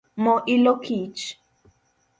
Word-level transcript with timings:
Mo 0.23 0.33
ilo 0.53 0.73
kich 0.83 1.23